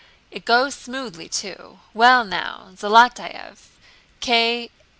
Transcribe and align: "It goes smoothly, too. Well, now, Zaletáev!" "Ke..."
"It 0.31 0.45
goes 0.45 0.73
smoothly, 0.73 1.29
too. 1.29 1.77
Well, 1.93 2.25
now, 2.25 2.71
Zaletáev!" 2.75 3.57
"Ke..." 4.19 4.71